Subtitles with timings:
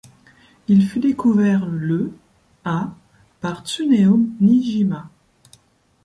[0.67, 2.11] Il fut découvert le
[2.65, 2.95] à
[3.39, 5.11] par Tsuneo Niijima.